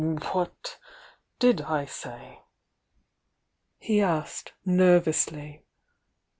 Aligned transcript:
"What 0.31 0.79
did 1.37 1.61
I 1.61 1.85
say?" 1.85 2.39
he 3.77 4.01
asked, 4.01 4.51
nervously. 4.65 5.63